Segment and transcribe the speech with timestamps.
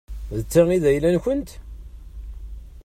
[0.37, 1.49] D ta i d ayla-nkent?